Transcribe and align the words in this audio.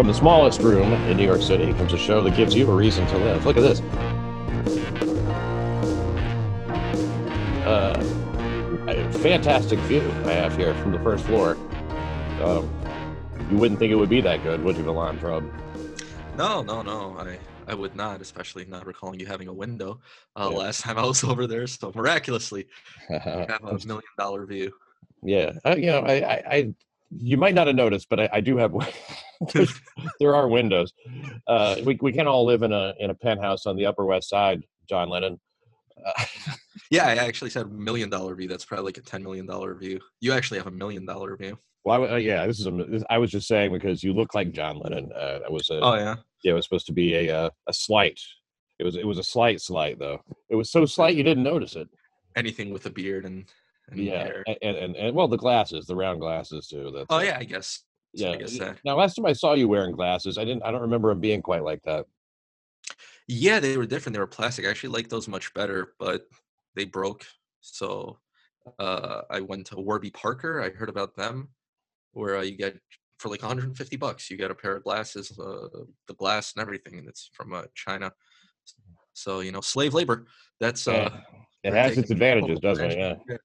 From 0.00 0.06
the 0.06 0.14
smallest 0.14 0.62
room 0.62 0.94
in 1.10 1.18
New 1.18 1.26
York 1.26 1.42
City 1.42 1.74
comes 1.74 1.92
a 1.92 1.98
show 1.98 2.22
that 2.22 2.34
gives 2.34 2.54
you 2.54 2.66
a 2.70 2.74
reason 2.74 3.06
to 3.08 3.18
live. 3.18 3.44
Look 3.44 3.58
at 3.58 3.60
this. 3.60 3.80
Uh, 7.66 8.02
a 8.88 9.12
fantastic 9.18 9.78
view 9.80 10.00
I 10.24 10.32
have 10.32 10.56
here 10.56 10.72
from 10.76 10.92
the 10.92 10.98
first 11.00 11.26
floor. 11.26 11.58
Um, 12.42 12.66
you 13.50 13.58
wouldn't 13.58 13.78
think 13.78 13.92
it 13.92 13.96
would 13.96 14.08
be 14.08 14.22
that 14.22 14.42
good, 14.42 14.64
would 14.64 14.78
you, 14.78 14.84
Milan 14.84 15.18
Prob? 15.18 15.44
No, 16.38 16.62
no, 16.62 16.80
no. 16.80 17.18
I 17.18 17.38
I 17.70 17.74
would 17.74 17.94
not, 17.94 18.22
especially 18.22 18.64
not 18.64 18.86
recalling 18.86 19.20
you 19.20 19.26
having 19.26 19.48
a 19.48 19.52
window 19.52 20.00
uh, 20.34 20.48
Yeah. 20.50 20.56
last 20.60 20.80
time 20.80 20.96
I 20.96 21.04
was 21.04 21.22
over 21.24 21.46
there. 21.46 21.66
So 21.66 21.92
miraculously, 21.94 22.68
you 23.10 23.18
have 23.18 23.62
a 23.64 23.78
million 23.86 24.00
dollar 24.16 24.46
view. 24.46 24.72
yeah, 25.22 25.52
uh, 25.62 25.76
you 25.76 25.88
know, 25.88 26.00
I, 26.00 26.14
I, 26.14 26.42
I, 26.50 26.74
you 27.10 27.36
might 27.36 27.54
not 27.54 27.66
have 27.66 27.76
noticed, 27.76 28.08
but 28.08 28.20
I, 28.20 28.28
I 28.34 28.40
do 28.40 28.56
have. 28.56 28.72
there 30.20 30.34
are 30.34 30.48
windows. 30.48 30.92
Uh, 31.46 31.76
we 31.84 31.98
we 32.00 32.12
can 32.12 32.26
all 32.26 32.44
live 32.44 32.62
in 32.62 32.72
a 32.72 32.94
in 32.98 33.10
a 33.10 33.14
penthouse 33.14 33.66
on 33.66 33.76
the 33.76 33.86
Upper 33.86 34.04
West 34.04 34.28
Side, 34.28 34.64
John 34.88 35.08
Lennon. 35.08 35.40
Uh, 36.04 36.24
Yeah, 36.90 37.06
I 37.06 37.14
actually 37.14 37.50
said 37.50 37.70
million 37.70 38.10
dollar 38.10 38.34
view. 38.34 38.48
That's 38.48 38.64
probably 38.64 38.86
like 38.86 38.98
a 38.98 39.02
ten 39.02 39.22
million 39.22 39.46
dollar 39.46 39.74
view. 39.74 40.00
You 40.20 40.32
actually 40.32 40.58
have 40.58 40.66
a 40.66 40.72
million 40.72 41.06
dollar 41.06 41.36
view. 41.36 41.56
well, 41.84 42.04
I, 42.04 42.08
uh, 42.08 42.16
yeah, 42.16 42.46
this 42.46 42.58
is. 42.58 42.66
A, 42.66 42.72
this, 42.72 43.04
I 43.08 43.18
was 43.18 43.30
just 43.30 43.46
saying 43.46 43.72
because 43.72 44.02
you 44.02 44.12
look 44.12 44.34
like 44.34 44.50
John 44.50 44.80
Lennon. 44.80 45.10
Uh, 45.14 45.38
that 45.38 45.52
was 45.52 45.70
a. 45.70 45.78
Oh 45.80 45.94
yeah. 45.94 46.16
Yeah, 46.42 46.52
it 46.52 46.54
was 46.54 46.64
supposed 46.64 46.86
to 46.86 46.92
be 46.92 47.14
a 47.14 47.44
uh, 47.44 47.50
a 47.68 47.72
slight. 47.72 48.18
It 48.80 48.84
was 48.84 48.96
it 48.96 49.06
was 49.06 49.18
a 49.18 49.22
slight 49.22 49.60
slight 49.60 50.00
though. 50.00 50.20
It 50.48 50.56
was 50.56 50.72
so 50.72 50.84
slight 50.84 51.14
you 51.14 51.22
didn't 51.22 51.44
notice 51.44 51.76
it. 51.76 51.88
Anything 52.34 52.72
with 52.72 52.86
a 52.86 52.90
beard 52.90 53.24
and, 53.24 53.44
and 53.90 54.00
Yeah, 54.00 54.30
and, 54.46 54.76
and 54.76 54.96
and 54.96 55.16
well, 55.16 55.28
the 55.28 55.36
glasses, 55.36 55.86
the 55.86 55.96
round 55.96 56.20
glasses 56.20 56.68
too. 56.68 56.90
That's 56.94 57.06
Oh 57.10 57.20
yeah, 57.20 57.36
I 57.38 57.44
guess. 57.44 57.84
yeah. 58.12 58.36
guess 58.36 58.58
that. 58.58 58.78
Now, 58.84 58.96
last 58.96 59.14
time 59.14 59.26
I 59.26 59.32
saw 59.32 59.54
you 59.54 59.68
wearing 59.68 59.94
glasses, 59.94 60.38
I 60.38 60.44
didn't. 60.44 60.62
I 60.62 60.70
don't 60.70 60.82
remember 60.82 61.08
them 61.08 61.20
being 61.20 61.42
quite 61.42 61.64
like 61.64 61.82
that. 61.82 62.06
Yeah, 63.28 63.60
they 63.60 63.76
were 63.76 63.86
different. 63.86 64.14
They 64.14 64.20
were 64.20 64.26
plastic. 64.26 64.66
I 64.66 64.70
actually 64.70 64.90
like 64.90 65.08
those 65.08 65.28
much 65.28 65.52
better, 65.54 65.94
but 65.98 66.26
they 66.74 66.84
broke. 66.84 67.24
So 67.60 68.18
uh, 68.78 69.22
I 69.30 69.40
went 69.40 69.66
to 69.66 69.76
Warby 69.76 70.10
Parker. 70.10 70.60
I 70.60 70.70
heard 70.70 70.88
about 70.88 71.14
them, 71.14 71.48
where 72.12 72.36
uh, 72.36 72.42
you 72.42 72.56
get 72.56 72.76
for 73.18 73.28
like 73.28 73.42
150 73.42 73.96
bucks, 73.96 74.30
you 74.30 74.36
get 74.36 74.50
a 74.50 74.54
pair 74.54 74.76
of 74.76 74.82
glasses, 74.82 75.38
uh, 75.38 75.68
the 76.08 76.14
glass 76.14 76.54
and 76.54 76.62
everything, 76.62 76.98
and 76.98 77.06
it's 77.06 77.30
from 77.34 77.52
uh, 77.52 77.64
China. 77.74 78.12
So 79.12 79.40
you 79.40 79.52
know, 79.52 79.60
slave 79.60 79.94
labor. 79.94 80.26
That's 80.58 80.86
Yeah, 80.86 80.94
uh, 80.94 81.20
It 81.62 81.74
has 81.74 81.98
its 81.98 82.10
advantages, 82.10 82.58
doesn't 82.60 82.90
it? 82.90 82.98
Yeah. 82.98 83.36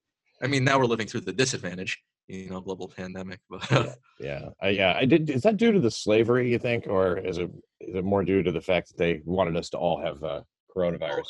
I 0.41 0.47
mean, 0.47 0.64
now 0.64 0.78
we're 0.80 0.86
living 0.86 1.08
through 1.08 1.22
the 1.22 1.33
disadvantage, 1.33 2.02
you 2.28 2.50
know, 2.50 2.61
global 2.61 2.88
pandemic. 2.88 3.39
But 3.50 3.97
Yeah, 4.19 4.50
I, 4.61 4.69
yeah. 4.69 4.94
I 4.95 5.05
did. 5.05 5.30
Is 5.30 5.44
that 5.44 5.58
due 5.58 5.72
to 5.72 5.80
the 5.80 5.91
slavery? 5.91 6.52
You 6.52 6.59
think, 6.59 6.88
or 6.88 7.17
is 7.17 7.38
it 7.38 7.50
is 7.80 7.95
it 7.95 8.03
more 8.03 8.23
due 8.23 8.44
to 8.44 8.52
the 8.52 8.61
fact 8.61 8.89
that 8.89 8.97
they 8.97 9.22
wanted 9.25 9.56
us 9.58 9.69
to 9.72 9.78
all 9.78 10.00
have 10.02 10.23
uh, 10.23 10.41
coronavirus? 10.75 11.25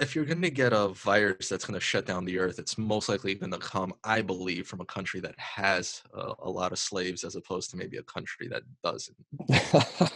if 0.00 0.14
you're 0.14 0.24
going 0.24 0.40
to 0.42 0.50
get 0.50 0.72
a 0.72 0.88
virus 0.88 1.48
that's 1.48 1.64
going 1.64 1.74
to 1.74 1.80
shut 1.84 2.06
down 2.06 2.24
the 2.24 2.38
earth, 2.38 2.60
it's 2.60 2.78
most 2.78 3.08
likely 3.08 3.34
going 3.34 3.50
to 3.50 3.58
come, 3.58 3.92
I 4.04 4.22
believe, 4.22 4.68
from 4.68 4.80
a 4.80 4.84
country 4.84 5.18
that 5.20 5.34
has 5.38 6.02
uh, 6.16 6.34
a 6.40 6.48
lot 6.50 6.70
of 6.70 6.78
slaves 6.78 7.24
as 7.24 7.34
opposed 7.34 7.70
to 7.70 7.76
maybe 7.76 7.96
a 7.96 8.02
country 8.04 8.48
that 8.48 8.62
doesn't. 8.84 9.16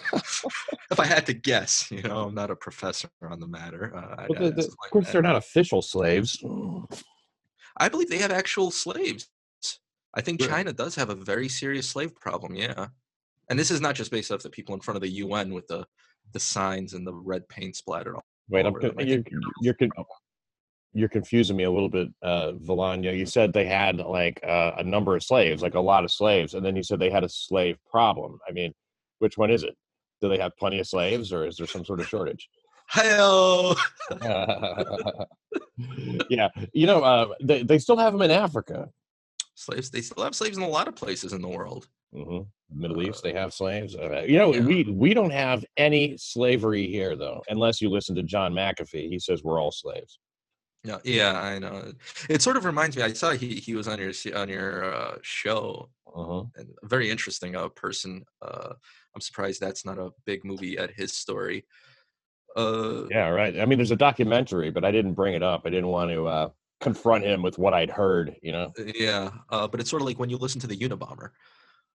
If 0.90 1.00
I 1.00 1.06
had 1.06 1.26
to 1.26 1.32
guess, 1.32 1.90
you 1.90 2.02
know, 2.02 2.18
I'm 2.24 2.34
not 2.34 2.50
a 2.50 2.56
professor 2.56 3.08
on 3.22 3.40
the 3.40 3.48
matter. 3.48 3.92
Uh, 3.96 4.26
the- 4.28 4.50
the- 4.50 4.62
of 4.64 4.90
course, 4.92 5.06
that. 5.06 5.12
they're 5.12 5.22
not 5.22 5.34
official 5.34 5.82
slaves. 5.82 6.38
I 7.76 7.88
believe 7.88 8.08
they 8.08 8.18
have 8.18 8.30
actual 8.30 8.70
slaves. 8.70 9.28
I 10.14 10.20
think 10.20 10.40
Really? 10.40 10.52
China 10.52 10.72
does 10.72 10.94
have 10.94 11.10
a 11.10 11.14
very 11.14 11.48
serious 11.48 11.88
slave 11.88 12.14
problem. 12.14 12.54
Yeah, 12.54 12.88
and 13.50 13.58
this 13.58 13.70
is 13.70 13.80
not 13.80 13.94
just 13.94 14.10
based 14.10 14.30
off 14.30 14.42
the 14.42 14.50
people 14.50 14.74
in 14.74 14.80
front 14.80 14.96
of 14.96 15.02
the 15.02 15.08
UN 15.08 15.52
with 15.52 15.66
the 15.66 15.86
the 16.32 16.40
signs 16.40 16.94
and 16.94 17.06
the 17.06 17.12
red 17.12 17.48
paint 17.48 17.76
splattered 17.76 18.14
all 18.16 18.24
Wait, 18.48 18.66
I'm 18.66 18.74
you're 18.80 19.22
you're 19.60 19.74
you're, 19.80 19.90
you're 20.92 21.08
confusing 21.08 21.56
me 21.56 21.64
a 21.64 21.70
little 21.70 21.88
bit, 21.88 22.08
uh, 22.22 22.52
Volanya. 22.62 23.16
You 23.16 23.26
said 23.26 23.52
they 23.52 23.64
had 23.64 23.96
like 23.96 24.38
uh, 24.46 24.72
a 24.78 24.84
number 24.84 25.16
of 25.16 25.22
slaves, 25.22 25.62
like 25.62 25.74
a 25.74 25.80
lot 25.80 26.04
of 26.04 26.10
slaves, 26.10 26.54
and 26.54 26.64
then 26.64 26.76
you 26.76 26.82
said 26.82 26.98
they 26.98 27.10
had 27.10 27.24
a 27.24 27.28
slave 27.28 27.76
problem. 27.90 28.38
I 28.48 28.52
mean, 28.52 28.72
which 29.18 29.36
one 29.38 29.50
is 29.50 29.64
it? 29.64 29.74
Do 30.20 30.28
they 30.28 30.38
have 30.38 30.56
plenty 30.56 30.78
of 30.78 30.86
slaves, 30.86 31.32
or 31.32 31.46
is 31.46 31.56
there 31.56 31.66
some 31.66 31.84
sort 31.84 32.00
of 32.00 32.06
shortage? 32.06 32.48
Hell, 32.86 33.76
yeah, 36.30 36.48
you 36.72 36.86
know, 36.86 37.02
uh, 37.02 37.28
they 37.42 37.62
they 37.62 37.78
still 37.78 37.96
have 37.96 38.12
them 38.12 38.22
in 38.22 38.30
Africa. 38.30 38.88
slaves. 39.54 39.90
They 39.90 40.00
still 40.00 40.22
have 40.24 40.34
slaves 40.34 40.56
in 40.56 40.62
a 40.62 40.68
lot 40.68 40.88
of 40.88 40.94
places 40.96 41.32
in 41.32 41.42
the 41.42 41.48
world. 41.48 41.88
hmm 42.12 42.40
Middle 42.74 43.02
East, 43.02 43.22
they 43.22 43.32
have 43.32 43.52
slaves. 43.54 43.94
Uh, 43.94 44.22
you 44.26 44.38
know, 44.38 44.52
yeah. 44.54 44.60
we 44.60 44.84
we 44.84 45.14
don't 45.14 45.30
have 45.30 45.64
any 45.76 46.16
slavery 46.16 46.86
here, 46.88 47.14
though, 47.16 47.42
unless 47.48 47.80
you 47.80 47.88
listen 47.88 48.14
to 48.16 48.22
John 48.22 48.52
McAfee. 48.52 49.08
He 49.08 49.18
says 49.18 49.42
we're 49.44 49.60
all 49.60 49.70
slaves. 49.70 50.18
Yeah, 50.82 50.98
yeah, 51.04 51.40
I 51.40 51.58
know. 51.58 51.92
It 52.28 52.42
sort 52.42 52.56
of 52.56 52.64
reminds 52.64 52.96
me. 52.96 53.02
I 53.02 53.12
saw 53.12 53.30
he 53.32 53.54
he 53.56 53.74
was 53.74 53.88
on 53.88 53.98
your 53.98 54.12
on 54.36 54.48
your 54.48 54.94
uh, 54.94 55.16
show, 55.22 55.88
Uh-huh. 56.14 56.44
and 56.56 56.68
very 56.84 57.10
interesting 57.10 57.54
uh, 57.56 57.68
person. 57.70 58.24
Uh, 58.42 58.74
I'm 59.14 59.20
surprised 59.20 59.60
that's 59.60 59.84
not 59.86 59.98
a 59.98 60.10
big 60.26 60.44
movie 60.44 60.76
at 60.78 60.90
his 60.90 61.12
story. 61.12 61.64
Uh, 62.56 63.04
Yeah, 63.10 63.28
right. 63.28 63.58
I 63.58 63.64
mean, 63.64 63.78
there's 63.78 63.90
a 63.90 63.96
documentary, 63.96 64.70
but 64.70 64.84
I 64.84 64.90
didn't 64.90 65.14
bring 65.14 65.34
it 65.34 65.42
up. 65.42 65.62
I 65.64 65.70
didn't 65.70 65.88
want 65.88 66.10
to 66.10 66.26
uh, 66.26 66.48
confront 66.80 67.24
him 67.24 67.42
with 67.42 67.58
what 67.58 67.74
I'd 67.74 67.90
heard. 67.90 68.36
You 68.42 68.52
know. 68.52 68.72
yeah, 68.94 69.30
uh, 69.50 69.66
but 69.66 69.80
it's 69.80 69.90
sort 69.90 70.02
of 70.02 70.06
like 70.06 70.18
when 70.18 70.30
you 70.30 70.36
listen 70.36 70.60
to 70.60 70.66
the 70.66 70.76
Unabomber, 70.76 71.30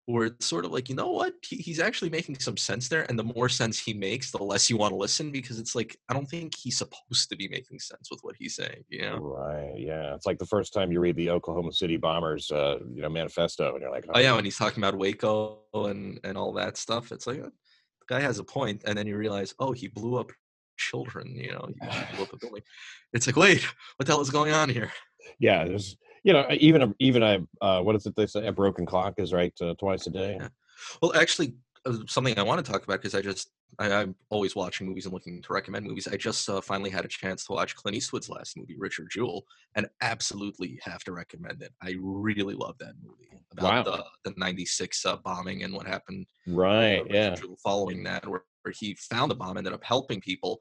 where 0.06 0.26
it's 0.26 0.46
sort 0.46 0.64
of 0.64 0.72
like 0.72 0.88
you 0.88 0.94
know 0.94 1.10
what 1.10 1.34
he, 1.42 1.56
he's 1.56 1.80
actually 1.80 2.10
making 2.10 2.38
some 2.38 2.56
sense 2.56 2.88
there, 2.88 3.06
and 3.08 3.18
the 3.18 3.24
more 3.24 3.48
sense 3.48 3.78
he 3.78 3.94
makes, 3.94 4.30
the 4.30 4.42
less 4.42 4.68
you 4.68 4.76
want 4.76 4.92
to 4.92 4.96
listen 4.96 5.30
because 5.30 5.58
it's 5.58 5.74
like 5.74 5.96
I 6.08 6.14
don't 6.14 6.26
think 6.26 6.54
he's 6.56 6.78
supposed 6.78 7.28
to 7.30 7.36
be 7.36 7.48
making 7.48 7.78
sense 7.80 8.10
with 8.10 8.20
what 8.22 8.36
he's 8.38 8.54
saying. 8.54 8.84
You 8.88 9.02
know? 9.02 9.16
Right. 9.16 9.74
Yeah. 9.78 10.14
It's 10.14 10.26
like 10.26 10.38
the 10.38 10.46
first 10.46 10.72
time 10.72 10.92
you 10.92 11.00
read 11.00 11.16
the 11.16 11.30
Oklahoma 11.30 11.72
City 11.72 11.96
Bombers, 11.96 12.50
uh, 12.52 12.78
you 12.94 13.02
know, 13.02 13.08
manifesto, 13.08 13.72
and 13.72 13.82
you're 13.82 13.90
like, 13.90 14.06
Oh 14.12 14.20
yeah, 14.20 14.34
when 14.34 14.44
he's 14.44 14.58
talking 14.58 14.82
about 14.82 14.98
Waco 14.98 15.60
and 15.74 16.20
and 16.24 16.36
all 16.36 16.52
that 16.54 16.76
stuff, 16.76 17.10
it's 17.10 17.26
like 17.26 17.40
uh, 17.40 17.50
the 18.06 18.14
guy 18.14 18.20
has 18.20 18.38
a 18.38 18.44
point, 18.44 18.82
and 18.86 18.96
then 18.98 19.06
you 19.06 19.16
realize, 19.16 19.54
oh, 19.58 19.72
he 19.72 19.88
blew 19.88 20.16
up 20.16 20.30
children. 20.76 21.34
You 21.36 21.52
know, 21.52 21.68
he 21.68 22.14
blew 22.14 22.24
up 22.24 22.32
a 22.32 22.36
building. 22.38 22.62
It's 23.12 23.26
like, 23.26 23.36
wait, 23.36 23.62
what 23.96 24.06
the 24.06 24.12
hell 24.12 24.20
is 24.20 24.30
going 24.30 24.52
on 24.52 24.68
here? 24.68 24.92
yeah. 25.38 25.64
There's, 25.64 25.96
you 26.22 26.32
know, 26.32 26.46
even 26.50 26.82
a, 26.82 26.94
even 26.98 27.22
a 27.22 27.46
uh, 27.60 27.80
what 27.82 27.96
is 27.96 28.06
it 28.06 28.14
they 28.16 28.26
say? 28.26 28.46
A 28.46 28.52
broken 28.52 28.86
clock 28.86 29.14
is 29.18 29.32
right 29.32 29.52
uh, 29.60 29.74
twice 29.78 30.06
a 30.06 30.10
day. 30.10 30.36
Yeah. 30.40 30.48
Well, 31.02 31.14
actually, 31.14 31.54
uh, 31.86 31.98
something 32.06 32.38
I 32.38 32.42
want 32.42 32.64
to 32.64 32.70
talk 32.72 32.82
about 32.84 33.00
because 33.02 33.14
I 33.14 33.20
just 33.20 33.50
I, 33.78 33.92
I'm 33.92 34.14
always 34.30 34.54
watching 34.56 34.86
movies 34.86 35.04
and 35.04 35.12
looking 35.12 35.42
to 35.42 35.52
recommend 35.52 35.84
movies. 35.86 36.08
I 36.08 36.16
just 36.16 36.48
uh, 36.48 36.60
finally 36.60 36.90
had 36.90 37.04
a 37.04 37.08
chance 37.08 37.44
to 37.46 37.52
watch 37.52 37.74
Clint 37.76 37.96
Eastwood's 37.96 38.28
last 38.30 38.56
movie, 38.56 38.76
Richard 38.78 39.08
Jewell, 39.10 39.44
and 39.74 39.86
absolutely 40.00 40.78
have 40.82 41.04
to 41.04 41.12
recommend 41.12 41.60
it. 41.62 41.72
I 41.82 41.96
really 42.00 42.54
love 42.54 42.76
that 42.78 42.94
movie 43.02 43.28
about 43.52 43.86
Wow. 43.86 44.04
the 44.24 44.30
the 44.30 44.34
'96 44.38 45.04
uh, 45.06 45.16
bombing 45.18 45.62
and 45.62 45.74
what 45.74 45.86
happened 45.86 46.26
Right. 46.46 47.00
uh, 47.00 47.04
Yeah. 47.10 47.34
Jewell 47.34 47.58
following 47.62 48.02
that, 48.04 48.26
where, 48.26 48.44
where 48.64 48.74
he 48.76 48.94
found 48.94 49.30
a 49.32 49.34
bomb, 49.34 49.56
ended 49.56 49.72
up 49.72 49.84
helping 49.84 50.20
people, 50.20 50.60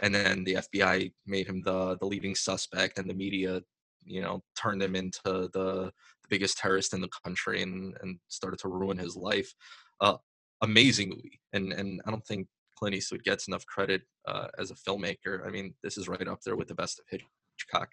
and 0.00 0.14
then 0.14 0.44
the 0.44 0.54
FBI 0.54 1.12
made 1.26 1.46
him 1.46 1.62
the 1.62 1.96
the 1.98 2.06
leading 2.06 2.34
suspect, 2.34 2.98
and 2.98 3.08
the 3.08 3.14
media, 3.14 3.62
you 4.04 4.20
know, 4.20 4.42
turned 4.56 4.82
him 4.82 4.96
into 4.96 5.20
the, 5.24 5.50
the 5.52 5.92
biggest 6.28 6.58
terrorist 6.58 6.94
in 6.94 7.00
the 7.00 7.10
country, 7.24 7.62
and 7.62 7.96
and 8.02 8.18
started 8.28 8.58
to 8.60 8.68
ruin 8.68 8.98
his 8.98 9.16
life. 9.16 9.52
Uh, 10.00 10.16
amazing 10.62 11.10
movie, 11.10 11.40
and 11.52 11.72
and 11.72 12.00
I 12.06 12.10
don't 12.10 12.26
think 12.26 12.48
Clint 12.76 12.96
Eastwood 12.96 13.24
gets 13.24 13.48
enough 13.48 13.64
credit 13.66 14.02
uh, 14.26 14.48
as 14.58 14.70
a 14.70 14.74
filmmaker. 14.74 15.46
I 15.46 15.50
mean, 15.50 15.74
this 15.82 15.96
is 15.96 16.08
right 16.08 16.26
up 16.26 16.40
there 16.42 16.56
with 16.56 16.68
the 16.68 16.74
best 16.74 16.98
of 16.98 17.04
Hitchcock. 17.08 17.90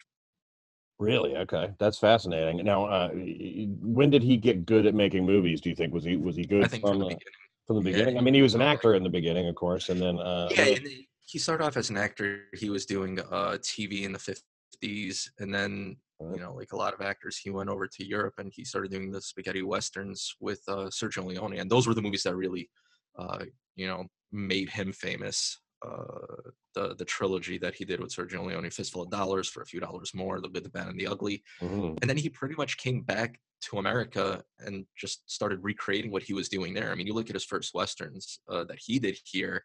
Really? 1.01 1.35
Okay. 1.35 1.71
That's 1.79 1.97
fascinating. 1.97 2.63
Now, 2.63 2.85
uh, 2.85 3.09
when 3.09 4.11
did 4.11 4.21
he 4.21 4.37
get 4.37 4.67
good 4.67 4.85
at 4.85 4.93
making 4.93 5.25
movies? 5.25 5.59
Do 5.59 5.69
you 5.69 5.75
think 5.75 5.91
was 5.91 6.03
he 6.03 6.15
was 6.15 6.35
he 6.35 6.45
good 6.45 6.63
I 6.63 6.67
think 6.67 6.81
from 6.81 6.91
from 6.91 6.99
the 6.99 7.05
beginning. 7.05 7.33
From 7.67 7.77
the 7.77 7.89
Yeah, 7.89 7.97
beginning? 7.97 8.17
I 8.17 8.21
mean, 8.21 8.33
he 8.33 8.41
was 8.41 8.55
an 8.55 8.61
actor 8.61 8.95
in 8.95 9.03
the 9.03 9.09
beginning, 9.09 9.47
of 9.47 9.55
course, 9.55 9.89
and 9.89 10.01
then 10.01 10.19
uh, 10.19 10.49
yeah, 10.55 10.65
and 10.65 10.87
he- 10.87 11.39
started 11.39 11.63
off 11.63 11.77
as 11.77 11.89
an 11.89 11.97
actor. 11.97 12.45
He 12.53 12.69
was 12.69 12.85
doing 12.85 13.19
uh, 13.19 13.57
TV 13.61 14.03
in 14.03 14.11
the 14.11 14.19
fifties, 14.19 15.31
and 15.39 15.53
then 15.53 15.97
you 16.33 16.39
know, 16.39 16.53
like 16.53 16.71
a 16.71 16.75
lot 16.75 16.93
of 16.93 17.01
actors, 17.01 17.37
he 17.37 17.49
went 17.49 17.69
over 17.69 17.87
to 17.87 18.05
Europe 18.05 18.35
and 18.37 18.51
he 18.53 18.63
started 18.63 18.91
doing 18.91 19.09
the 19.11 19.21
spaghetti 19.21 19.63
westerns 19.63 20.35
with 20.39 20.61
uh, 20.67 20.85
Sergio 20.89 21.25
Leone, 21.25 21.57
and 21.57 21.69
those 21.69 21.87
were 21.87 21.95
the 21.95 22.01
movies 22.01 22.23
that 22.23 22.35
really, 22.35 22.69
uh, 23.17 23.43
you 23.75 23.87
know, 23.87 24.05
made 24.31 24.69
him 24.69 24.93
famous. 24.93 25.59
Uh, 25.81 26.51
the 26.75 26.95
the 26.95 27.05
trilogy 27.05 27.57
that 27.57 27.73
he 27.73 27.83
did 27.85 27.99
with 27.99 28.13
Sergio 28.15 28.45
Leone, 28.45 28.69
Fistful 28.69 29.01
of 29.03 29.09
Dollars 29.09 29.49
for 29.49 29.61
a 29.61 29.65
few 29.65 29.79
dollars 29.79 30.13
more, 30.13 30.39
The 30.39 30.47
Good, 30.49 30.63
the 30.63 30.69
Bad, 30.69 30.87
and 30.87 30.99
the 30.99 31.07
Ugly, 31.07 31.43
Mhm. 31.59 31.97
and 32.01 32.09
then 32.09 32.17
he 32.17 32.29
pretty 32.29 32.55
much 32.55 32.77
came 32.77 33.01
back 33.01 33.39
to 33.61 33.77
America 33.79 34.43
and 34.59 34.85
just 34.95 35.29
started 35.29 35.59
recreating 35.63 36.11
what 36.11 36.23
he 36.23 36.33
was 36.33 36.49
doing 36.49 36.73
there. 36.73 36.91
I 36.91 36.95
mean, 36.95 37.07
you 37.07 37.13
look 37.13 37.29
at 37.29 37.35
his 37.35 37.45
first 37.45 37.73
westerns 37.73 38.39
uh, 38.47 38.63
that 38.65 38.79
he 38.79 38.99
did 38.99 39.17
here 39.25 39.63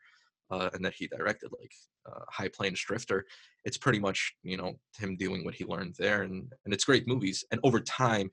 uh, 0.50 0.70
and 0.72 0.84
that 0.84 0.94
he 0.94 1.06
directed, 1.06 1.50
like 1.58 1.72
uh, 2.06 2.24
High 2.30 2.48
Plains 2.48 2.80
Drifter. 2.80 3.26
It's 3.64 3.76
pretty 3.78 3.98
much 3.98 4.34
you 4.42 4.56
know 4.56 4.78
him 4.98 5.16
doing 5.16 5.44
what 5.44 5.54
he 5.54 5.64
learned 5.64 5.96
there, 5.98 6.22
and 6.22 6.50
and 6.64 6.72
it's 6.74 6.84
great 6.84 7.06
movies. 7.06 7.44
And 7.50 7.60
over 7.62 7.80
time, 7.80 8.30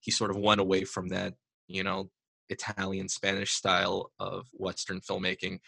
he 0.00 0.10
sort 0.10 0.30
of 0.30 0.36
went 0.38 0.60
away 0.60 0.84
from 0.84 1.08
that 1.08 1.34
you 1.68 1.82
know 1.84 2.10
Italian 2.48 3.08
Spanish 3.08 3.52
style 3.52 4.12
of 4.18 4.46
Western 4.52 5.00
filmmaking 5.00 5.58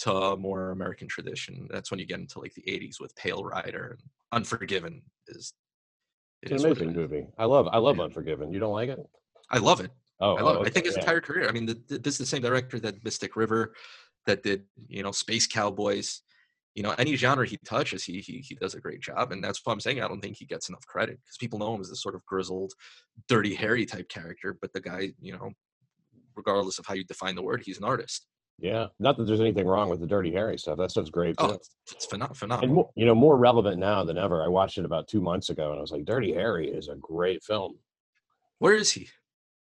to 0.00 0.36
more 0.36 0.70
American 0.70 1.08
tradition. 1.08 1.68
That's 1.70 1.90
when 1.90 2.00
you 2.00 2.06
get 2.06 2.20
into 2.20 2.40
like 2.40 2.54
the 2.54 2.62
80s 2.62 3.00
with 3.00 3.14
Pale 3.16 3.44
Rider 3.44 3.96
and 3.98 4.10
Unforgiven 4.32 5.02
is 5.28 5.52
it 6.42 6.52
it's 6.52 6.62
an 6.62 6.70
amazing 6.70 6.92
movie. 6.92 7.26
I 7.38 7.44
love 7.44 7.68
I 7.72 7.78
love 7.78 7.96
yeah. 7.96 8.04
Unforgiven. 8.04 8.52
You 8.52 8.58
don't 8.58 8.72
like 8.72 8.90
it? 8.90 8.98
I 9.50 9.58
love 9.58 9.80
it. 9.80 9.90
Oh, 10.20 10.36
I 10.36 10.42
love 10.42 10.56
oh, 10.58 10.62
it. 10.62 10.66
I 10.66 10.70
think 10.70 10.86
his 10.86 10.96
yeah. 10.96 11.00
entire 11.00 11.20
career. 11.20 11.48
I 11.48 11.52
mean, 11.52 11.66
the, 11.66 11.80
the, 11.88 11.98
this 11.98 12.14
is 12.14 12.18
the 12.18 12.26
same 12.26 12.42
director 12.42 12.78
that 12.80 13.02
Mystic 13.04 13.36
River, 13.36 13.74
that 14.26 14.42
did 14.42 14.64
you 14.88 15.02
know 15.02 15.12
Space 15.12 15.46
Cowboys. 15.46 16.22
You 16.74 16.82
know, 16.82 16.94
any 16.98 17.14
genre 17.14 17.46
he 17.46 17.56
touches, 17.64 18.04
he 18.04 18.20
he 18.20 18.38
he 18.38 18.54
does 18.56 18.74
a 18.74 18.80
great 18.80 19.00
job, 19.00 19.32
and 19.32 19.42
that's 19.42 19.60
what 19.64 19.72
I'm 19.72 19.80
saying. 19.80 20.02
I 20.02 20.08
don't 20.08 20.20
think 20.20 20.36
he 20.36 20.44
gets 20.44 20.68
enough 20.68 20.84
credit 20.86 21.18
because 21.24 21.36
people 21.38 21.58
know 21.58 21.74
him 21.74 21.80
as 21.80 21.88
this 21.88 22.02
sort 22.02 22.16
of 22.16 22.26
grizzled, 22.26 22.72
Dirty 23.28 23.54
Harry 23.54 23.86
type 23.86 24.08
character, 24.08 24.56
but 24.60 24.72
the 24.72 24.80
guy, 24.80 25.12
you 25.20 25.32
know, 25.32 25.50
regardless 26.34 26.78
of 26.78 26.86
how 26.86 26.94
you 26.94 27.04
define 27.04 27.36
the 27.36 27.42
word, 27.42 27.62
he's 27.64 27.78
an 27.78 27.84
artist. 27.84 28.26
Yeah, 28.58 28.86
not 28.98 29.16
that 29.16 29.24
there's 29.24 29.40
anything 29.40 29.66
wrong 29.66 29.90
with 29.90 30.00
the 30.00 30.06
Dirty 30.06 30.32
Harry 30.32 30.58
stuff. 30.58 30.78
That 30.78 30.90
stuff's 30.90 31.10
great. 31.10 31.34
Oh, 31.38 31.52
it's, 31.52 31.70
it's 31.90 32.06
phenomenal. 32.06 32.60
And 32.60 32.72
more, 32.72 32.90
you 32.94 33.04
know, 33.04 33.14
more 33.14 33.36
relevant 33.36 33.78
now 33.78 34.04
than 34.04 34.16
ever. 34.16 34.44
I 34.44 34.48
watched 34.48 34.78
it 34.78 34.84
about 34.84 35.08
two 35.08 35.20
months 35.20 35.50
ago, 35.50 35.70
and 35.70 35.78
I 35.78 35.80
was 35.80 35.90
like, 35.90 36.04
"Dirty 36.04 36.32
Harry 36.32 36.68
is 36.70 36.88
a 36.88 36.94
great 36.96 37.42
film." 37.42 37.78
Where 38.58 38.74
is 38.74 38.92
he? 38.92 39.08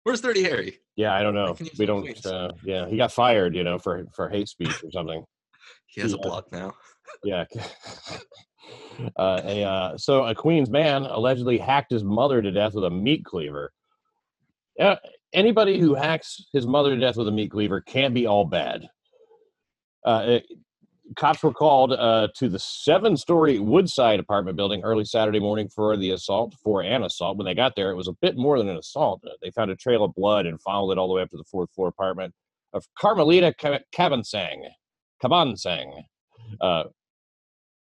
Where's 0.04 0.20
Dirty 0.20 0.42
Harry? 0.42 0.78
Yeah, 0.96 1.14
I 1.14 1.22
don't 1.22 1.34
know. 1.34 1.56
We 1.78 1.86
don't. 1.86 2.26
Uh, 2.26 2.52
yeah, 2.64 2.86
he 2.86 2.96
got 2.96 3.12
fired, 3.12 3.56
you 3.56 3.64
know, 3.64 3.78
for 3.78 4.04
for 4.14 4.28
hate 4.28 4.48
speech 4.48 4.84
or 4.84 4.90
something. 4.90 5.24
he 5.86 6.00
has 6.02 6.12
yeah. 6.12 6.18
a 6.18 6.22
blog 6.22 6.44
now. 6.52 6.72
yeah. 7.24 7.44
Uh, 9.16 9.40
a, 9.44 9.64
uh, 9.64 9.98
so 9.98 10.24
a 10.24 10.34
Queens 10.34 10.70
man 10.70 11.02
allegedly 11.02 11.58
hacked 11.58 11.90
his 11.90 12.04
mother 12.04 12.40
to 12.40 12.50
death 12.52 12.74
with 12.74 12.84
a 12.84 12.90
meat 12.90 13.24
cleaver. 13.24 13.72
Yeah, 14.78 14.96
anybody 15.32 15.78
who 15.78 15.94
hacks 15.94 16.44
his 16.52 16.66
mother 16.66 16.94
to 16.94 17.00
death 17.00 17.16
with 17.16 17.28
a 17.28 17.32
meat 17.32 17.50
cleaver 17.50 17.80
can't 17.80 18.14
be 18.14 18.26
all 18.26 18.44
bad. 18.44 18.88
Uh, 20.04 20.24
it, 20.26 20.46
cops 21.16 21.42
were 21.42 21.52
called 21.52 21.92
uh, 21.92 22.28
to 22.36 22.48
the 22.48 22.58
seven 22.58 23.16
story 23.16 23.58
Woodside 23.58 24.20
apartment 24.20 24.56
building 24.56 24.82
early 24.82 25.04
Saturday 25.04 25.40
morning 25.40 25.68
for 25.68 25.96
the 25.96 26.10
assault, 26.10 26.54
for 26.62 26.82
an 26.82 27.02
assault. 27.02 27.36
When 27.36 27.44
they 27.44 27.54
got 27.54 27.76
there, 27.76 27.90
it 27.90 27.96
was 27.96 28.08
a 28.08 28.16
bit 28.20 28.36
more 28.36 28.58
than 28.58 28.68
an 28.68 28.76
assault. 28.76 29.22
Uh, 29.26 29.30
they 29.42 29.50
found 29.50 29.70
a 29.70 29.76
trail 29.76 30.04
of 30.04 30.14
blood 30.14 30.46
and 30.46 30.60
followed 30.60 30.92
it 30.92 30.98
all 30.98 31.08
the 31.08 31.14
way 31.14 31.22
up 31.22 31.30
to 31.30 31.36
the 31.36 31.44
fourth 31.44 31.70
floor 31.74 31.88
apartment 31.88 32.34
of 32.72 32.84
Carmelita 32.98 33.54
Cabansang. 33.94 34.68
Cabansang. 35.22 36.02
Uh, 36.60 36.84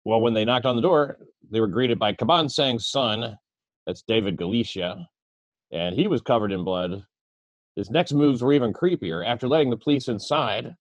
well, 0.04 0.20
when 0.20 0.34
they 0.34 0.44
knocked 0.44 0.66
on 0.66 0.76
the 0.76 0.82
door, 0.82 1.18
they 1.50 1.60
were 1.60 1.66
greeted 1.66 1.98
by 1.98 2.12
Cabansang's 2.12 2.90
son, 2.90 3.38
that's 3.86 4.02
David 4.02 4.36
Galicia, 4.36 5.08
and 5.72 5.94
he 5.94 6.06
was 6.06 6.20
covered 6.20 6.52
in 6.52 6.64
blood. 6.64 7.04
His 7.76 7.90
next 7.90 8.12
moves 8.12 8.42
were 8.42 8.52
even 8.52 8.72
creepier. 8.72 9.26
After 9.26 9.48
letting 9.48 9.70
the 9.70 9.76
police 9.76 10.08
inside, 10.08 10.74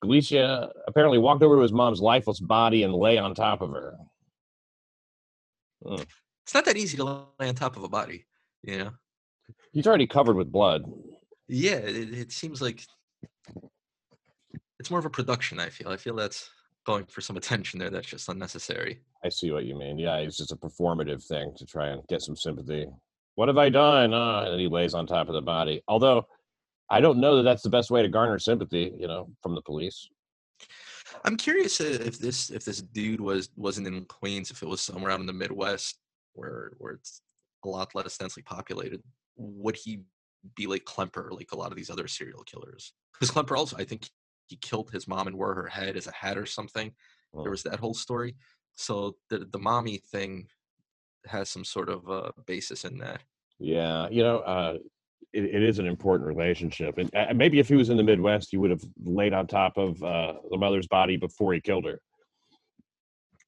Galicia 0.00 0.70
apparently 0.86 1.18
walked 1.18 1.42
over 1.42 1.56
to 1.56 1.62
his 1.62 1.72
mom's 1.72 2.00
lifeless 2.00 2.40
body 2.40 2.82
and 2.82 2.94
lay 2.94 3.18
on 3.18 3.34
top 3.34 3.62
of 3.62 3.70
her. 3.70 3.96
Hmm. 5.84 6.02
It's 6.44 6.54
not 6.54 6.64
that 6.64 6.76
easy 6.76 6.96
to 6.96 7.04
lay 7.38 7.48
on 7.48 7.54
top 7.54 7.76
of 7.76 7.84
a 7.84 7.88
body, 7.88 8.26
you 8.62 8.78
know. 8.78 8.90
He's 9.72 9.86
already 9.86 10.06
covered 10.06 10.36
with 10.36 10.52
blood. 10.52 10.84
Yeah, 11.48 11.76
it, 11.76 12.14
it 12.14 12.32
seems 12.32 12.60
like 12.60 12.84
it's 14.78 14.90
more 14.90 14.98
of 14.98 15.04
a 15.04 15.10
production. 15.10 15.60
I 15.60 15.68
feel. 15.68 15.88
I 15.88 15.96
feel 15.96 16.16
that's 16.16 16.50
going 16.84 17.06
for 17.06 17.20
some 17.20 17.36
attention 17.36 17.78
there. 17.78 17.90
That's 17.90 18.08
just 18.08 18.28
unnecessary. 18.28 19.00
I 19.24 19.28
see 19.28 19.50
what 19.52 19.64
you 19.64 19.76
mean. 19.76 19.98
Yeah, 19.98 20.16
it's 20.16 20.36
just 20.36 20.52
a 20.52 20.56
performative 20.56 21.24
thing 21.24 21.52
to 21.56 21.64
try 21.64 21.88
and 21.88 22.06
get 22.08 22.22
some 22.22 22.36
sympathy. 22.36 22.86
What 23.34 23.48
have 23.48 23.58
I 23.58 23.68
done? 23.68 24.12
Uh, 24.12 24.46
and 24.48 24.60
he 24.60 24.68
lays 24.68 24.94
on 24.94 25.06
top 25.06 25.28
of 25.28 25.34
the 25.34 25.42
body. 25.42 25.82
Although 25.88 26.26
I 26.90 27.00
don't 27.00 27.18
know 27.18 27.36
that 27.36 27.42
that's 27.42 27.62
the 27.62 27.70
best 27.70 27.90
way 27.90 28.02
to 28.02 28.08
garner 28.08 28.38
sympathy, 28.38 28.92
you 28.98 29.08
know, 29.08 29.30
from 29.42 29.54
the 29.54 29.62
police. 29.62 30.08
I'm 31.24 31.36
curious 31.36 31.80
if 31.80 32.18
this 32.18 32.50
if 32.50 32.64
this 32.64 32.82
dude 32.82 33.20
was 33.20 33.50
wasn't 33.56 33.86
in 33.86 34.04
Queens, 34.04 34.50
if 34.50 34.62
it 34.62 34.68
was 34.68 34.80
somewhere 34.80 35.10
out 35.10 35.20
in 35.20 35.26
the 35.26 35.32
Midwest 35.32 35.98
where 36.34 36.72
where 36.78 36.92
it's 36.92 37.22
a 37.64 37.68
lot 37.68 37.94
less 37.94 38.18
densely 38.18 38.42
populated, 38.42 39.02
would 39.36 39.76
he 39.76 40.00
be 40.56 40.66
like 40.66 40.84
Klemper, 40.84 41.30
like 41.30 41.52
a 41.52 41.56
lot 41.56 41.70
of 41.70 41.76
these 41.76 41.90
other 41.90 42.08
serial 42.08 42.42
killers? 42.44 42.92
Because 43.12 43.30
Klemper 43.30 43.56
also, 43.56 43.76
I 43.76 43.84
think 43.84 44.10
he 44.48 44.56
killed 44.56 44.90
his 44.90 45.06
mom 45.06 45.28
and 45.28 45.36
wore 45.36 45.54
her 45.54 45.68
head 45.68 45.96
as 45.96 46.06
a 46.06 46.12
hat 46.12 46.36
or 46.36 46.46
something. 46.46 46.92
There 47.34 47.50
was 47.50 47.62
that 47.62 47.80
whole 47.80 47.94
story. 47.94 48.36
So 48.76 49.16
the 49.30 49.46
the 49.50 49.58
mommy 49.58 49.98
thing 49.98 50.48
has 51.26 51.48
some 51.48 51.64
sort 51.64 51.88
of 51.88 52.08
uh, 52.08 52.30
basis 52.46 52.84
in 52.84 52.98
that. 52.98 53.22
Yeah, 53.58 54.08
you 54.10 54.22
know, 54.22 54.38
uh, 54.38 54.78
it, 55.32 55.44
it 55.44 55.62
is 55.62 55.78
an 55.78 55.86
important 55.86 56.28
relationship. 56.28 56.98
And 56.98 57.14
uh, 57.14 57.32
maybe 57.34 57.58
if 57.58 57.68
he 57.68 57.74
was 57.74 57.90
in 57.90 57.96
the 57.96 58.02
Midwest, 58.02 58.48
he 58.50 58.56
would 58.56 58.70
have 58.70 58.82
laid 59.04 59.32
on 59.32 59.46
top 59.46 59.76
of 59.76 60.02
uh, 60.02 60.34
the 60.50 60.58
mother's 60.58 60.86
body 60.86 61.16
before 61.16 61.52
he 61.52 61.60
killed 61.60 61.84
her. 61.84 62.00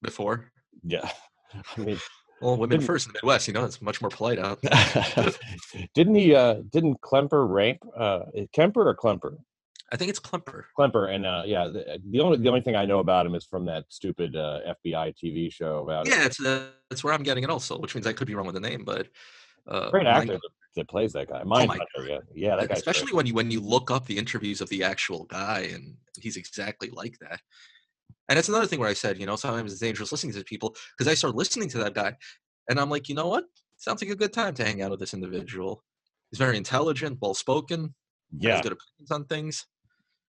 Before? 0.02 0.50
Yeah. 0.82 1.08
I 1.76 1.80
mean, 1.80 1.98
well, 2.40 2.56
women 2.56 2.80
first 2.80 3.06
in 3.06 3.12
the 3.12 3.18
Midwest, 3.18 3.48
you 3.48 3.54
know, 3.54 3.64
it's 3.64 3.80
much 3.80 4.00
more 4.00 4.10
polite 4.10 4.38
out 4.38 4.60
there. 4.62 5.30
didn't 5.94 6.14
he? 6.14 6.34
Uh, 6.34 6.56
didn't 6.70 7.00
Klemper 7.00 7.48
rape 7.48 7.82
uh, 7.96 8.20
Kemper 8.52 8.88
or 8.88 8.94
Klemper? 8.94 9.36
I 9.94 9.96
think 9.96 10.10
it's 10.10 10.18
Klemper. 10.18 10.64
Klemper, 10.76 11.14
and 11.14 11.24
uh, 11.24 11.44
yeah, 11.46 11.68
the, 11.68 12.00
the, 12.10 12.18
only 12.18 12.38
the 12.38 12.48
only 12.48 12.62
thing 12.62 12.74
I 12.74 12.84
know 12.84 12.98
about 12.98 13.26
him 13.26 13.36
is 13.36 13.44
from 13.44 13.64
that 13.66 13.84
stupid 13.90 14.34
uh, 14.34 14.74
FBI 14.84 15.14
TV 15.16 15.52
show 15.52 15.84
about. 15.84 16.08
Yeah, 16.08 16.26
it's 16.26 16.44
uh, 16.44 16.66
that's 16.90 17.04
where 17.04 17.14
I'm 17.14 17.22
getting 17.22 17.44
it 17.44 17.50
also, 17.50 17.78
which 17.78 17.94
means 17.94 18.04
I 18.04 18.12
could 18.12 18.26
be 18.26 18.34
wrong 18.34 18.44
with 18.44 18.56
the 18.56 18.60
name, 18.60 18.82
but 18.84 19.06
uh, 19.68 19.90
great 19.90 20.08
actor 20.08 20.40
that 20.74 20.88
plays 20.88 21.12
that 21.12 21.28
guy. 21.28 21.44
Mind 21.44 21.70
oh 21.96 22.02
yeah, 22.02 22.18
yeah, 22.34 22.56
that 22.56 22.70
guy. 22.70 22.74
Especially 22.74 23.04
great. 23.04 23.14
when 23.14 23.26
you 23.26 23.34
when 23.34 23.50
you 23.52 23.60
look 23.60 23.92
up 23.92 24.04
the 24.06 24.18
interviews 24.18 24.60
of 24.60 24.68
the 24.68 24.82
actual 24.82 25.26
guy, 25.26 25.68
and 25.72 25.94
he's 26.18 26.36
exactly 26.36 26.90
like 26.90 27.16
that. 27.20 27.40
And 28.28 28.36
it's 28.36 28.48
another 28.48 28.66
thing 28.66 28.80
where 28.80 28.88
I 28.88 28.94
said, 28.94 29.20
you 29.20 29.26
know, 29.26 29.36
sometimes 29.36 29.70
it's 29.70 29.80
dangerous 29.80 30.10
listening 30.10 30.32
to 30.32 30.42
people 30.42 30.74
because 30.98 31.08
I 31.10 31.14
started 31.14 31.36
listening 31.36 31.68
to 31.68 31.78
that 31.78 31.94
guy, 31.94 32.16
and 32.68 32.80
I'm 32.80 32.90
like, 32.90 33.08
you 33.08 33.14
know 33.14 33.28
what? 33.28 33.44
Sounds 33.76 34.02
like 34.02 34.10
a 34.10 34.16
good 34.16 34.32
time 34.32 34.54
to 34.54 34.64
hang 34.64 34.82
out 34.82 34.90
with 34.90 34.98
this 34.98 35.14
individual. 35.14 35.84
He's 36.32 36.38
very 36.38 36.56
intelligent, 36.56 37.18
well 37.20 37.34
spoken. 37.34 37.94
Yeah, 38.36 38.54
has 38.54 38.62
good 38.62 38.72
opinions 38.72 39.10
on 39.12 39.24
things. 39.26 39.66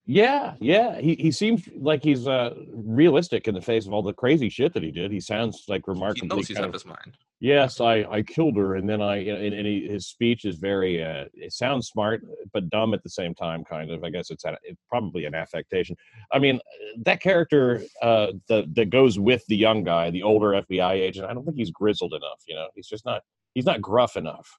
Yeah, 0.08 0.54
yeah. 0.60 1.00
He 1.02 1.16
he 1.16 1.32
seems 1.32 1.68
like 1.76 2.04
he's 2.04 2.28
uh 2.28 2.54
realistic 2.72 3.48
in 3.48 3.56
the 3.56 3.62
face 3.62 3.88
of 3.88 3.94
all 3.94 4.04
the 4.04 4.14
crazy 4.14 4.50
shit 4.50 4.74
that 4.74 4.84
he 4.84 4.92
did. 4.92 5.12
He 5.12 5.20
sounds 5.20 5.64
like 5.68 5.88
remarkably. 5.88 6.28
He 6.30 6.36
knows 6.36 6.48
he's 6.48 6.58
out 6.58 6.66
of 6.66 6.74
his 6.74 6.86
mind. 6.86 7.18
Yes, 7.40 7.82
I 7.82 8.04
I 8.04 8.22
killed 8.22 8.56
her, 8.56 8.76
and 8.76 8.88
then 8.88 9.02
I 9.02 9.18
and, 9.18 9.54
and 9.54 9.66
he, 9.66 9.88
his 9.88 10.08
speech 10.08 10.46
is 10.46 10.58
very. 10.58 11.04
uh 11.04 11.26
It 11.34 11.54
sounds 11.54 11.88
smart, 11.88 12.24
but 12.54 12.70
dumb 12.70 12.94
at 12.94 13.02
the 13.02 13.10
same 13.10 13.34
time. 13.34 13.64
Kind 13.64 13.90
of. 13.90 14.04
I 14.04 14.12
guess 14.12 14.30
it's, 14.30 14.46
a, 14.46 14.56
it's 14.64 14.80
probably 14.90 15.26
an 15.26 15.34
affectation. 15.34 15.96
I 16.32 16.38
mean, 16.38 16.60
that 17.04 17.20
character 17.20 17.82
uh 18.04 18.28
that 18.48 18.76
that 18.76 18.92
goes 18.92 19.18
with 19.18 19.44
the 19.48 19.58
young 19.58 19.84
guy, 19.84 20.12
the 20.12 20.24
older 20.24 20.50
FBI 20.70 20.92
agent. 20.92 21.26
I 21.26 21.34
don't 21.34 21.46
think 21.46 21.58
he's 21.58 21.72
grizzled 21.72 22.14
enough. 22.14 22.44
You 22.48 22.56
know, 22.56 22.68
he's 22.76 22.88
just 22.88 23.06
not. 23.06 23.24
He's 23.56 23.66
not 23.66 23.82
gruff 23.82 24.18
enough. 24.18 24.56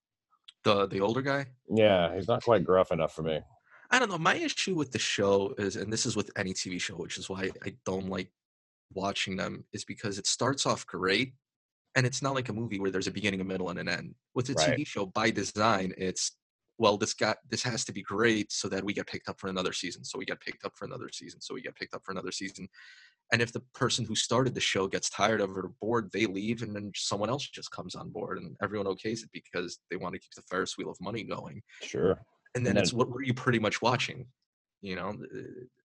The 0.65 0.88
the 0.88 1.00
older 1.00 1.23
guy. 1.23 1.47
Yeah, 1.71 2.15
he's 2.17 2.26
not 2.26 2.43
quite 2.43 2.65
gruff 2.65 2.91
enough 2.91 3.15
for 3.15 3.23
me. 3.23 3.41
I 3.90 3.99
don't 3.99 4.11
know. 4.11 4.19
My 4.19 4.35
issue 4.35 4.75
with 4.75 4.93
the 4.93 4.99
show 4.99 5.55
is, 5.59 5.76
and 5.76 5.93
this 5.93 6.07
is 6.07 6.16
with 6.16 6.31
any 6.37 6.52
TV 6.52 6.81
show, 6.81 6.95
which 6.95 7.19
is 7.19 7.28
why 7.28 7.50
I 7.64 7.75
don't 7.85 8.09
like 8.09 8.31
watching 8.93 9.37
them, 9.37 9.64
is 9.73 9.85
because 9.85 10.19
it 10.19 10.26
starts 10.26 10.66
off 10.66 10.87
great, 10.87 11.35
and 11.95 12.07
it's 12.07 12.23
not 12.23 12.35
like 12.35 12.49
a 12.49 12.52
movie 12.52 12.78
where 12.78 12.90
there's 12.90 13.07
a 13.07 13.12
beginning, 13.12 13.40
a 13.40 13.45
middle, 13.45 13.71
and 13.71 13.78
an 13.78 13.88
end. 13.88 14.14
With 14.35 14.50
a 14.50 14.55
right. 14.55 14.78
TV 14.78 14.87
show, 14.87 15.07
by 15.07 15.31
design, 15.31 15.93
it's 15.97 16.33
well, 16.78 16.99
this 16.99 17.14
got 17.14 17.38
this 17.49 17.62
has 17.62 17.85
to 17.87 17.93
be 17.93 18.02
great 18.02 18.52
so 18.52 18.69
that 18.69 18.85
we 18.85 18.93
get 18.93 19.07
picked 19.07 19.28
up 19.28 19.40
for 19.40 19.49
another 19.49 19.73
season. 19.73 20.05
So 20.05 20.19
we 20.19 20.25
get 20.25 20.40
picked 20.40 20.64
up 20.64 20.73
for 20.76 20.85
another 20.85 21.09
season. 21.11 21.40
So 21.40 21.55
we 21.55 21.62
get 21.62 21.76
picked 21.76 21.95
up 21.95 22.02
for 22.05 22.12
another 22.12 22.33
season. 22.33 22.69
And 23.33 23.43
if 23.43 23.52
the 23.52 23.62
person 23.75 24.05
who 24.05 24.14
started 24.14 24.55
the 24.55 24.61
show 24.61 24.87
gets 24.87 25.11
tired 25.11 25.40
of 25.40 25.50
it 25.50 25.57
or 25.57 25.73
bored, 25.81 26.11
they 26.12 26.26
leave, 26.26 26.62
and 26.62 26.76
then 26.76 26.93
someone 26.95 27.28
else 27.28 27.49
just 27.49 27.73
comes 27.73 27.97
on 27.97 28.11
board, 28.11 28.38
and 28.38 28.57
everyone 28.62 28.87
okays 28.87 29.25
it 29.25 29.31
because 29.33 29.81
they 29.90 29.97
want 29.97 30.14
to 30.14 30.21
keep 30.21 30.33
the 30.37 30.43
Ferris 30.43 30.78
wheel 30.78 30.90
of 30.90 31.00
money 31.00 31.25
going. 31.25 31.61
Sure 31.83 32.21
and 32.57 32.65
then, 32.65 32.71
and 32.71 32.77
then 32.79 32.83
it's 32.83 32.93
what 32.93 33.11
were 33.11 33.23
you 33.23 33.35
pretty 33.35 33.59
much 33.59 33.83
watching? 33.83 34.27
You 34.83 34.97
know 34.97 35.17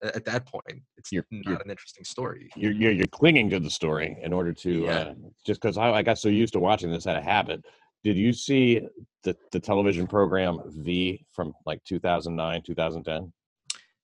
at 0.04 0.25
that 0.25 0.46
point 0.46 0.84
it's 0.98 1.12
you're, 1.12 1.25
not 1.32 1.46
you're, 1.46 1.62
an 1.62 1.72
interesting 1.72 2.04
story. 2.04 2.50
you're, 2.56 2.74
you're, 2.74 2.92
you're 2.92 3.08
clinging 3.08 3.50
to 3.51 3.60
the 3.60 3.70
story 3.70 4.18
in 4.22 4.34
order 4.34 4.54
to 4.54 4.72
yeah. 4.82 4.92
uh, 4.92 5.13
just 5.46 5.62
because 5.62 5.78
I, 5.78 5.92
I, 5.92 6.04
got 6.04 6.20
so 6.20 6.28
used 6.28 6.54
to 6.54 6.60
watching 6.60 6.92
this 6.92 7.08
out 7.08 7.16
of 7.16 7.24
habit. 7.24 7.63
Did 8.04 8.18
you 8.18 8.34
see 8.34 8.82
the, 9.24 9.36
the 9.51 9.60
television 9.60 10.08
program 10.08 10.60
v 10.68 11.25
from 11.32 11.54
like 11.66 11.84
2009 11.86 12.63
2010 12.63 13.32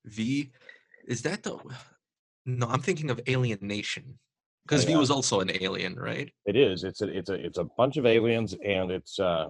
v 0.06 0.52
is 1.08 1.22
that 1.22 1.44
the 1.44 1.58
no 2.46 2.68
i'm 2.68 2.82
thinking 2.82 3.10
of 3.10 3.20
alien 3.28 3.60
nation 3.62 4.18
because 4.66 4.84
oh, 4.86 4.88
v 4.88 4.96
was 4.96 5.12
also 5.12 5.40
an 5.40 5.52
alien 5.62 5.96
right? 5.96 6.32
It 6.46 6.56
is 6.56 6.84
it's 6.84 7.02
a 7.02 7.08
it's 7.08 7.30
a 7.30 7.34
it's 7.34 7.58
a 7.58 7.66
bunch 7.78 7.98
of 7.98 8.06
aliens 8.06 8.56
and 8.64 8.92
it's 8.92 9.20
uh 9.20 9.48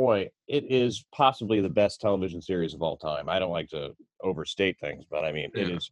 boy, 0.00 0.30
it 0.48 0.64
is 0.70 1.04
possibly 1.12 1.60
the 1.60 1.68
best 1.68 2.00
television 2.00 2.40
series 2.40 2.72
of 2.72 2.80
all 2.80 2.96
time. 2.96 3.28
I 3.28 3.38
don't 3.38 3.52
like 3.52 3.68
to 3.68 3.94
overstate 4.22 4.78
things, 4.80 5.04
but 5.10 5.26
I 5.26 5.32
mean, 5.32 5.50
yeah. 5.54 5.64
it 5.64 5.70
is 5.70 5.90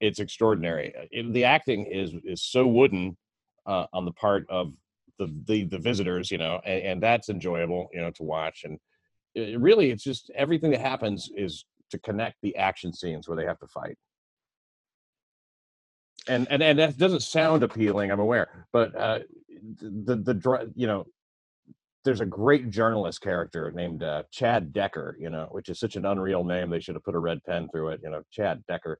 it's 0.00 0.20
extraordinary. 0.20 0.94
Uh, 0.96 1.06
it, 1.10 1.32
the 1.32 1.44
acting 1.44 1.84
is 1.86 2.12
is 2.24 2.40
so 2.40 2.68
wooden 2.68 3.16
uh, 3.66 3.86
on 3.92 4.04
the 4.04 4.12
part 4.12 4.46
of 4.48 4.74
the 5.18 5.26
the, 5.46 5.64
the 5.64 5.78
visitors, 5.78 6.30
you 6.30 6.38
know, 6.38 6.60
and, 6.64 6.82
and, 6.84 7.02
that's 7.02 7.30
enjoyable, 7.30 7.88
you 7.92 8.00
know, 8.00 8.12
to 8.12 8.22
watch. 8.22 8.62
And 8.62 8.78
it, 9.34 9.58
really, 9.58 9.90
it's 9.90 10.04
just 10.04 10.30
everything 10.36 10.70
that 10.70 10.80
happens 10.80 11.28
is 11.34 11.64
to 11.90 11.98
connect 11.98 12.36
the 12.42 12.54
action 12.56 12.92
scenes 12.92 13.26
where 13.26 13.36
they 13.36 13.44
have 13.44 13.58
to 13.58 13.66
fight. 13.66 13.98
And 16.28 16.46
and 16.48 16.62
and 16.62 16.78
that 16.78 16.96
doesn't 16.96 17.22
sound 17.22 17.64
appealing, 17.64 18.12
I'm 18.12 18.20
aware, 18.20 18.66
but 18.72 18.94
uh, 18.94 19.18
the 19.80 20.14
the 20.14 20.70
you 20.76 20.86
know 20.86 21.06
there's 22.08 22.22
a 22.22 22.26
great 22.26 22.70
journalist 22.70 23.20
character 23.20 23.70
named 23.70 24.02
uh, 24.02 24.22
Chad 24.30 24.72
Decker, 24.72 25.14
you 25.20 25.28
know, 25.28 25.46
which 25.50 25.68
is 25.68 25.78
such 25.78 25.94
an 25.94 26.06
unreal 26.06 26.42
name. 26.42 26.70
They 26.70 26.80
should 26.80 26.94
have 26.94 27.04
put 27.04 27.14
a 27.14 27.18
red 27.18 27.44
pen 27.44 27.68
through 27.68 27.88
it, 27.88 28.00
you 28.02 28.08
know, 28.08 28.22
Chad 28.30 28.64
Decker, 28.66 28.98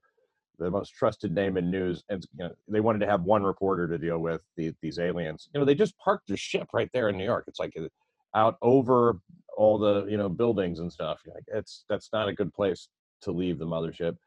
the 0.59 0.69
most 0.69 0.91
trusted 0.93 1.33
name 1.33 1.57
in 1.57 1.71
news. 1.71 2.03
And 2.09 2.23
you 2.37 2.43
know, 2.45 2.51
they 2.67 2.81
wanted 2.81 2.99
to 2.99 3.07
have 3.07 3.23
one 3.23 3.41
reporter 3.41 3.87
to 3.87 3.97
deal 3.97 4.19
with 4.19 4.43
the, 4.57 4.73
these 4.83 4.99
aliens. 4.99 5.49
You 5.51 5.59
know, 5.59 5.65
they 5.65 5.73
just 5.73 5.97
parked 5.97 6.27
their 6.27 6.37
ship 6.37 6.67
right 6.71 6.87
there 6.93 7.09
in 7.09 7.17
New 7.17 7.23
York. 7.23 7.45
It's 7.47 7.59
like 7.59 7.73
uh, 7.79 7.87
out 8.35 8.57
over 8.61 9.17
all 9.57 9.79
the 9.79 10.05
you 10.05 10.17
know 10.17 10.29
buildings 10.29 10.77
and 10.77 10.93
stuff. 10.93 11.19
Like 11.25 11.45
it's 11.47 11.85
that's 11.89 12.09
not 12.13 12.29
a 12.29 12.33
good 12.33 12.53
place 12.53 12.89
to 13.23 13.31
leave 13.31 13.57
the 13.57 13.65
mothership. 13.65 14.17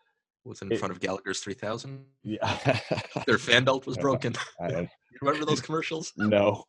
Was 0.45 0.61
in 0.61 0.73
It- 0.73 0.79
front 0.81 0.91
of 0.91 0.99
Gallagher's 0.99 1.39
3000. 1.39 2.05
Yeah. 2.25 2.79
Their 3.27 3.39
fan 3.39 3.63
belt 3.63 3.87
was 3.87 3.97
broken. 3.97 4.35
Remember 5.21 5.45
those 5.47 5.61
commercials 5.61 6.13
no. 6.17 6.65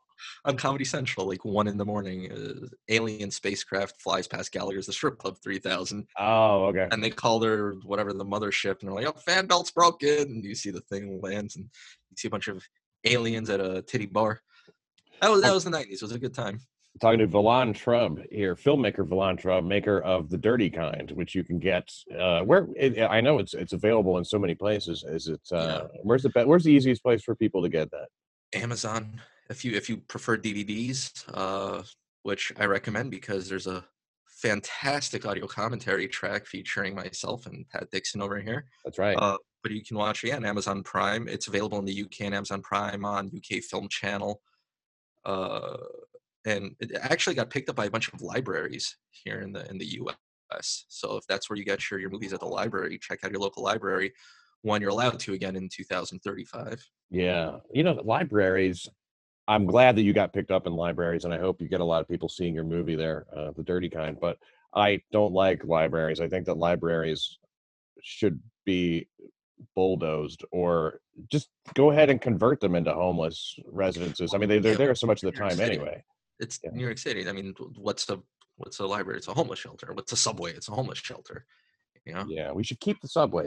On 0.46 0.58
Comedy 0.58 0.86
Central? 0.86 1.28
Like 1.28 1.44
one 1.46 1.68
in 1.68 1.78
the 1.78 1.86
morning, 1.86 2.32
uh, 2.32 2.68
alien 2.90 3.32
spacecraft 3.32 4.02
flies 4.02 4.28
past 4.28 4.52
Gallagher's 4.52 4.86
the 4.88 4.94
Strip 4.94 5.18
Club 5.18 5.38
3000, 5.44 6.08
Oh, 6.20 6.66
okay. 6.66 6.88
and 6.92 7.04
they 7.04 7.10
call 7.10 7.40
their 7.40 7.72
whatever 7.86 8.14
the 8.14 8.26
mothership, 8.26 8.80
and 8.82 8.90
they're 8.90 8.96
like, 8.96 9.08
"Oh, 9.08 9.20
fan 9.20 9.48
belt's 9.48 9.72
broken," 9.72 10.10
and 10.10 10.44
you 10.44 10.56
see 10.56 10.72
the 10.72 10.82
thing 10.82 11.20
lands, 11.22 11.56
and 11.56 11.66
you 11.66 12.16
see 12.18 12.28
a 12.28 12.32
bunch 12.32 12.48
of 12.48 12.64
aliens 13.06 13.50
at 13.50 13.60
a 13.60 13.82
titty 13.82 14.06
bar. 14.06 14.42
That 15.22 15.30
was 15.32 15.42
that 15.42 15.54
was 15.54 15.64
the 15.64 15.72
90s. 15.72 15.94
It 15.94 16.02
was 16.02 16.12
a 16.12 16.20
good 16.20 16.34
time. 16.34 16.60
talking 17.02 17.20
to 17.20 17.28
Valan 17.28 17.74
Trub 17.74 18.24
here, 18.32 18.56
filmmaker 18.56 19.08
Valan 19.08 19.40
Trub, 19.42 19.66
maker 19.66 20.00
of 20.02 20.30
The 20.30 20.38
Dirty 20.38 20.70
Kind, 20.70 21.12
which 21.12 21.34
you 21.34 21.44
can 21.44 21.58
get 21.60 21.90
uh, 22.18 22.42
where 22.42 22.68
it, 22.76 23.00
I 23.02 23.20
know 23.22 23.40
it's 23.40 23.54
it's 23.54 23.74
available 23.74 24.18
in 24.20 24.26
so 24.26 24.38
many 24.38 24.54
places. 24.56 25.04
Is 25.08 25.28
it? 25.28 25.42
Uh, 25.52 25.88
Where's 26.04 26.24
the 26.24 26.32
Where's 26.46 26.64
the 26.64 26.72
easiest 26.72 27.02
place 27.02 27.24
for 27.24 27.36
people 27.36 27.62
to 27.64 27.70
get 27.70 27.90
that? 27.92 28.10
Amazon. 28.54 29.22
If 29.50 29.66
you 29.66 29.74
if 29.74 29.90
you 29.90 29.98
prefer 29.98 30.38
DVDs, 30.38 31.12
uh, 31.34 31.84
which 32.24 32.54
I 32.58 32.66
recommend 32.66 33.12
because 33.12 33.50
there's 33.50 33.68
a 33.68 33.84
fantastic 34.28 35.26
audio 35.26 35.48
commentary 35.48 36.08
track 36.08 36.46
featuring 36.46 36.96
myself 36.96 37.46
and 37.46 37.68
Pat 37.70 37.90
Dixon 37.92 38.22
over 38.22 38.40
here. 38.40 38.66
That's 38.84 39.00
right. 39.00 39.16
Uh, 39.18 39.38
but 39.62 39.72
you 39.72 39.84
can 39.84 39.98
watch 39.98 40.24
it 40.24 40.32
on 40.32 40.46
Amazon 40.46 40.84
Prime. 40.84 41.28
It's 41.28 41.48
available 41.48 41.80
in 41.80 41.86
the 41.86 42.04
UK 42.04 42.22
and 42.22 42.36
Amazon 42.36 42.62
Prime 42.62 43.06
on 43.06 43.32
UK 43.36 43.62
Film 43.64 43.88
Channel. 43.88 44.42
Uh, 45.24 45.78
and 46.46 46.76
it 46.82 46.92
actually 47.02 47.36
got 47.36 47.50
picked 47.50 47.70
up 47.70 47.78
by 47.78 47.86
a 47.86 47.90
bunch 47.90 48.12
of 48.12 48.22
libraries 48.22 48.98
here 49.12 49.40
in 49.40 49.54
the 49.54 49.70
in 49.70 49.78
the 49.78 49.98
US. 50.02 50.86
So 50.90 51.16
if 51.16 51.26
that's 51.28 51.50
where 51.50 51.58
you 51.58 51.66
get 51.66 51.90
your, 51.90 52.00
your 52.00 52.10
movies 52.10 52.34
at 52.34 52.42
the 52.42 52.46
library, 52.46 53.00
check 53.02 53.24
out 53.24 53.32
your 53.32 53.40
local 53.40 53.64
library 53.64 54.14
when 54.62 54.82
you're 54.82 54.92
allowed 54.92 55.20
to 55.20 55.34
again 55.34 55.56
in 55.56 55.70
2035. 55.70 56.86
yeah, 57.10 57.58
you 57.72 57.84
know, 57.84 58.00
libraries. 58.04 58.88
I'm 59.48 59.66
glad 59.66 59.96
that 59.96 60.04
you 60.04 60.14
got 60.14 60.34
picked 60.34 60.52
up 60.52 60.68
in 60.68 60.74
libraries, 60.74 61.26
and 61.26 61.34
I 61.34 61.38
hope 61.38 61.62
you 61.62 61.68
get 61.68 61.82
a 61.82 61.86
lot 61.86 62.02
of 62.02 62.08
people 62.08 62.30
seeing 62.30 62.54
your 62.54 62.64
movie 62.64 62.96
there, 62.96 63.26
uh, 63.36 63.52
The 63.52 63.64
Dirty 63.64 63.90
Kind. 63.90 64.18
But 64.20 64.38
I 64.74 65.02
don't 65.12 65.34
like 65.34 65.66
libraries. 65.66 66.22
I 66.22 66.30
think 66.30 66.46
that 66.46 66.58
libraries 66.58 67.38
should 68.02 68.40
be 68.66 69.08
bulldozed 69.76 70.44
or 70.52 71.00
just 71.32 71.50
go 71.74 71.92
ahead 71.92 72.10
and 72.10 72.22
convert 72.22 72.60
them 72.60 72.76
into 72.76 72.94
homeless 72.94 73.58
residences. 73.68 74.34
I 74.34 74.38
mean, 74.38 74.50
they, 74.50 74.60
they're 74.60 74.76
there 74.76 74.96
so 74.96 75.08
much 75.08 75.24
of 75.24 75.32
the 75.32 75.38
time 75.38 75.60
anyway. 75.60 76.04
It's 76.40 76.60
Yeah. 76.64 76.72
New 76.72 76.84
York 76.84 76.98
City. 76.98 77.28
I 77.28 77.32
mean, 77.32 77.54
what's 77.76 78.10
a 78.10 78.20
what's 78.58 78.80
a 78.80 78.86
library? 78.86 79.18
It's 79.18 79.28
a 79.28 79.34
homeless 79.34 79.60
shelter. 79.60 79.92
What's 79.94 80.12
a 80.12 80.18
subway? 80.18 80.54
It's 80.54 80.70
a 80.70 80.72
homeless 80.74 81.00
shelter. 81.00 81.46
You 82.06 82.14
know. 82.14 82.26
Yeah, 82.28 82.52
we 82.52 82.64
should 82.64 82.80
keep 82.80 83.00
the 83.02 83.08
subways. 83.08 83.42